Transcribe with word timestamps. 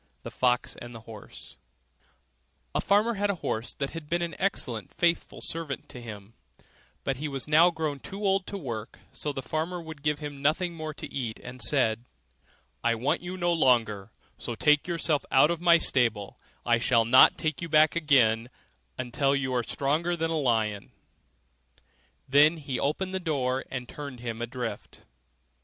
THE 0.23 0.31
FOX 0.31 0.75
AND 0.77 0.95
THE 0.95 1.01
HORSE 1.01 1.57
A 2.73 2.81
farmer 2.81 3.13
had 3.13 3.29
a 3.29 3.35
horse 3.45 3.71
that 3.75 3.91
had 3.91 4.09
been 4.09 4.23
an 4.23 4.33
excellent 4.39 4.91
faithful 4.95 5.41
servant 5.41 5.87
to 5.89 6.01
him: 6.01 6.33
but 7.03 7.17
he 7.17 7.27
was 7.27 7.47
now 7.47 7.69
grown 7.69 7.99
too 7.99 8.25
old 8.25 8.47
to 8.47 8.57
work; 8.57 8.97
so 9.13 9.31
the 9.31 9.43
farmer 9.43 9.79
would 9.79 10.01
give 10.01 10.17
him 10.17 10.41
nothing 10.41 10.73
more 10.73 10.95
to 10.95 11.13
eat, 11.13 11.39
and 11.41 11.61
said, 11.61 12.03
'I 12.83 12.95
want 12.95 13.21
you 13.21 13.37
no 13.37 13.53
longer, 13.53 14.09
so 14.39 14.55
take 14.55 14.87
yourself 14.87 15.23
off 15.25 15.31
out 15.33 15.51
of 15.51 15.61
my 15.61 15.77
stable; 15.77 16.39
I 16.65 16.79
shall 16.79 17.05
not 17.05 17.37
take 17.37 17.61
you 17.61 17.69
back 17.69 17.95
again 17.95 18.49
until 18.97 19.35
you 19.35 19.53
are 19.53 19.61
stronger 19.61 20.17
than 20.17 20.31
a 20.31 20.39
lion.' 20.39 20.93
Then 22.27 22.57
he 22.57 22.79
opened 22.79 23.13
the 23.13 23.19
door 23.19 23.65
and 23.69 23.87
turned 23.87 24.19
him 24.21 24.41
adrift. 24.41 25.01